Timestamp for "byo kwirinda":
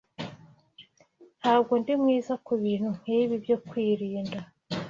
3.43-4.39